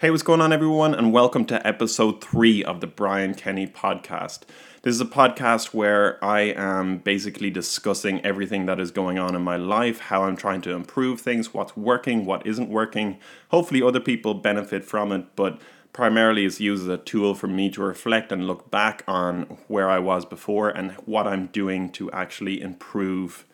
[0.00, 4.42] Hey, what's going on, everyone, and welcome to episode three of the Brian Kenny podcast.
[4.82, 9.42] This is a podcast where I am basically discussing everything that is going on in
[9.42, 13.18] my life, how I'm trying to improve things, what's working, what isn't working.
[13.48, 15.60] Hopefully, other people benefit from it, but
[15.92, 19.90] primarily it's used as a tool for me to reflect and look back on where
[19.90, 23.44] I was before and what I'm doing to actually improve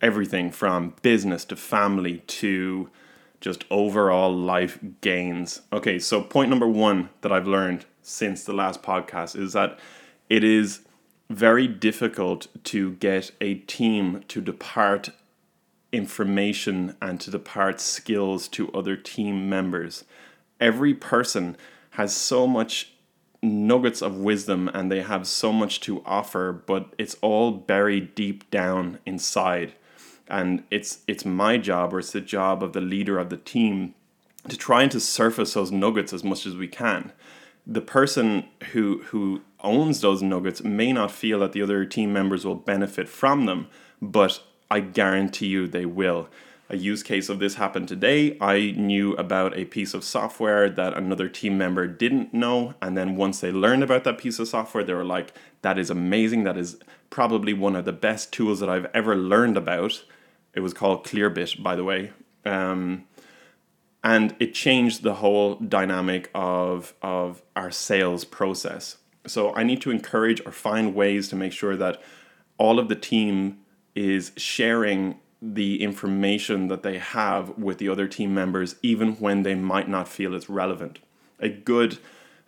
[0.00, 2.90] everything from business to family to
[3.44, 5.60] just overall life gains.
[5.70, 9.78] Okay, so point number one that I've learned since the last podcast is that
[10.30, 10.80] it is
[11.28, 15.10] very difficult to get a team to depart
[15.92, 20.06] information and to depart skills to other team members.
[20.58, 21.58] Every person
[21.90, 22.94] has so much
[23.42, 28.50] nuggets of wisdom and they have so much to offer, but it's all buried deep
[28.50, 29.74] down inside
[30.28, 33.94] and it's it's my job or it's the job of the leader of the team
[34.48, 37.12] to try and to surface those nuggets as much as we can
[37.66, 42.44] the person who who owns those nuggets may not feel that the other team members
[42.44, 43.68] will benefit from them
[44.00, 46.28] but i guarantee you they will
[46.70, 48.38] a use case of this happened today.
[48.40, 52.74] I knew about a piece of software that another team member didn't know.
[52.80, 55.90] And then once they learned about that piece of software, they were like, that is
[55.90, 56.44] amazing.
[56.44, 56.78] That is
[57.14, 60.02] probably one of the best tools that I've ever learned about.
[60.52, 62.10] It was called Clearbit, by the way.
[62.44, 63.04] Um,
[64.02, 68.96] and it changed the whole dynamic of, of our sales process.
[69.28, 72.02] So I need to encourage or find ways to make sure that
[72.58, 73.58] all of the team
[73.94, 79.54] is sharing the information that they have with the other team members, even when they
[79.54, 80.98] might not feel it's relevant.
[81.38, 81.98] A good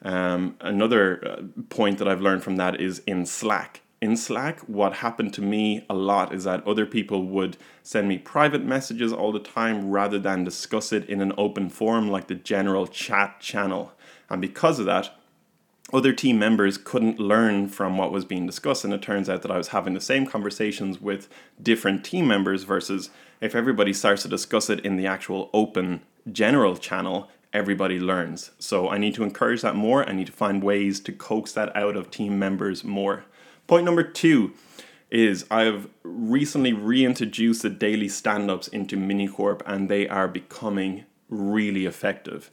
[0.02, 4.94] um, another uh, point that I've learned from that is in Slack in Slack, what
[4.94, 9.32] happened to me a lot is that other people would send me private messages all
[9.32, 13.92] the time rather than discuss it in an open forum like the general chat channel.
[14.28, 15.16] And because of that,
[15.92, 18.84] other team members couldn't learn from what was being discussed.
[18.84, 21.28] And it turns out that I was having the same conversations with
[21.62, 26.76] different team members versus if everybody starts to discuss it in the actual open general
[26.76, 28.50] channel, everybody learns.
[28.58, 30.06] So I need to encourage that more.
[30.06, 33.24] I need to find ways to coax that out of team members more.
[33.66, 34.52] Point number two
[35.10, 41.86] is I've recently reintroduced the daily stand ups into Minicorp and they are becoming really
[41.86, 42.50] effective.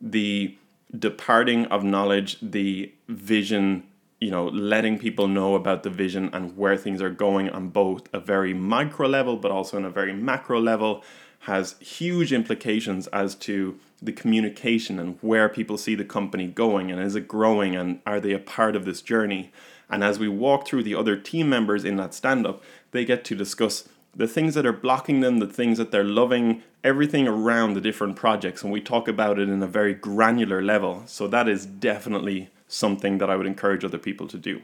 [0.00, 0.56] The
[0.96, 3.84] departing of knowledge, the vision,
[4.20, 8.08] you know, letting people know about the vision and where things are going on both
[8.12, 11.04] a very micro level but also on a very macro level
[11.40, 17.00] has huge implications as to the communication and where people see the company going and
[17.00, 19.50] is it growing and are they a part of this journey
[19.88, 23.24] and as we walk through the other team members in that stand up, they get
[23.26, 27.74] to discuss the things that are blocking them, the things that they're loving, everything around
[27.74, 28.62] the different projects.
[28.62, 31.02] And we talk about it in a very granular level.
[31.06, 34.62] So that is definitely something that I would encourage other people to do.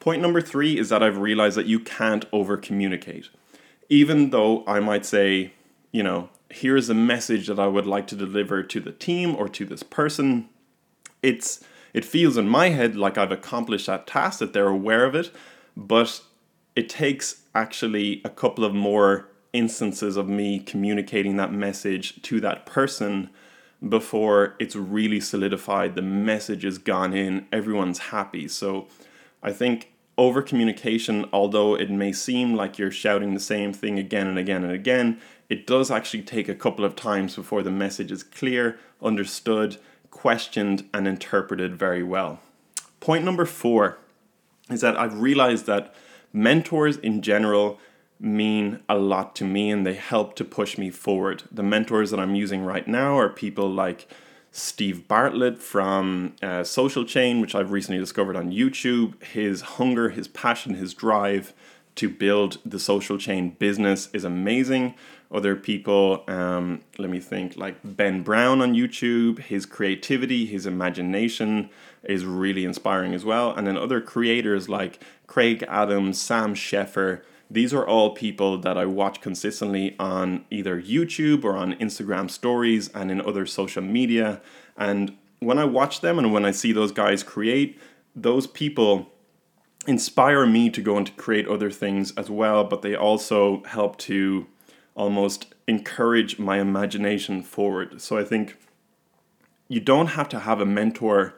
[0.00, 3.30] Point number three is that I've realized that you can't over communicate.
[3.88, 5.52] Even though I might say,
[5.90, 9.48] you know, here's a message that I would like to deliver to the team or
[9.48, 10.48] to this person,
[11.22, 15.14] it's it feels in my head like I've accomplished that task, that they're aware of
[15.14, 15.30] it,
[15.76, 16.20] but
[16.74, 22.66] it takes actually a couple of more instances of me communicating that message to that
[22.66, 23.30] person
[23.88, 25.94] before it's really solidified.
[25.94, 28.48] The message is gone in, everyone's happy.
[28.48, 28.88] So
[29.42, 34.26] I think over communication, although it may seem like you're shouting the same thing again
[34.26, 38.10] and again and again, it does actually take a couple of times before the message
[38.10, 39.76] is clear, understood,
[40.10, 42.40] questioned and interpreted very well.
[43.00, 43.98] Point number four
[44.70, 45.94] is that I've realized that
[46.32, 47.78] mentors in general
[48.20, 51.42] mean a lot to me and they help to push me forward.
[51.50, 54.08] The mentors that I'm using right now are people like
[54.56, 59.20] Steve Bartlett from uh, Social Chain, which I've recently discovered on YouTube.
[59.20, 61.52] His hunger, his passion, his drive
[61.96, 64.94] to build the social chain business is amazing.
[65.32, 71.68] Other people, um, let me think, like Ben Brown on YouTube, his creativity, his imagination
[72.04, 73.52] is really inspiring as well.
[73.52, 78.86] And then other creators like Craig Adams, Sam Sheffer, these are all people that I
[78.86, 84.40] watch consistently on either YouTube or on Instagram stories and in other social media.
[84.76, 87.78] And when I watch them and when I see those guys create,
[88.16, 89.12] those people
[89.86, 93.98] inspire me to go and to create other things as well, but they also help
[93.98, 94.46] to
[94.94, 98.00] almost encourage my imagination forward.
[98.00, 98.56] So I think
[99.68, 101.34] you don't have to have a mentor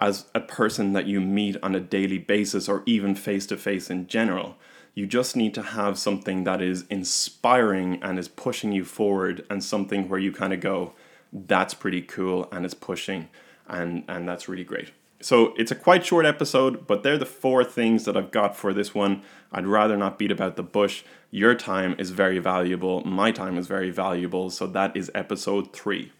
[0.00, 3.90] as a person that you meet on a daily basis or even face to face
[3.90, 4.56] in general.
[4.94, 9.64] You just need to have something that is inspiring and is pushing you forward and
[9.64, 10.92] something where you kind of go,
[11.32, 13.28] that's pretty cool and it's pushing
[13.66, 14.92] and and that's really great.
[15.20, 18.74] So it's a quite short episode, but they're the four things that I've got for
[18.74, 19.22] this one.
[19.52, 21.04] I'd rather not beat about the bush.
[21.30, 23.04] Your time is very valuable.
[23.04, 24.50] My time is very valuable.
[24.50, 26.10] So that is episode three.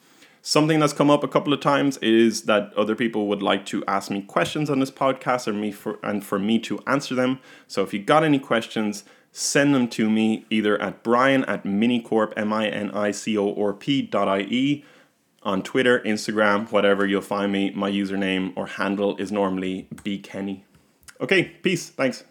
[0.44, 3.85] Something that's come up a couple of times is that other people would like to
[3.87, 7.39] ask me questions on this podcast or me for and for me to answer them.
[7.69, 12.33] So if you got any questions, send them to me either at brian at minicorp
[12.37, 14.85] m-i-n-i-c-o-r-p dot i-e
[15.44, 17.71] on Twitter, Instagram, whatever you'll find me.
[17.71, 20.62] My username or handle is normally bkenny.
[21.21, 21.89] Okay, peace.
[21.89, 22.25] Thanks.